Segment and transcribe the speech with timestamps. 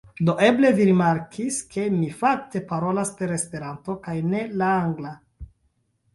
[0.27, 5.15] Do eble vi rimarkis, ke mi fakte parolas per Esperanto kaj ne la angla.